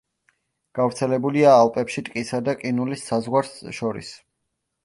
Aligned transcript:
გავრცელებულია 0.79 1.51
ალპებში 1.57 2.03
ტყისა 2.07 2.39
და 2.49 2.57
ყინულის 2.65 3.07
საზღვარს 3.11 3.53
შორის. 3.83 4.11